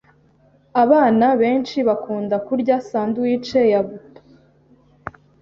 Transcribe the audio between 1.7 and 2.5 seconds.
bakunda